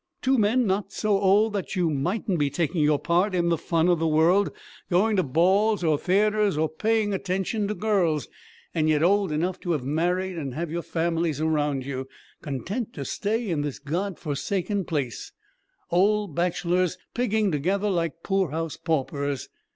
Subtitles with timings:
[0.23, 3.87] Two men not so old that you mightn't be taking your part in the fun
[3.87, 4.49] of the world,
[4.89, 8.27] going to balls or theatres, or paying attention to girls,
[8.73, 12.07] and yet old enough to have married and have your families around you,
[12.41, 15.33] content to stay in this God forsaken place;
[15.91, 19.49] old bachelors, pigging together like poor house paupers.